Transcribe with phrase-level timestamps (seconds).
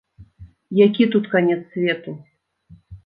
[0.85, 2.15] Які тут канец свету.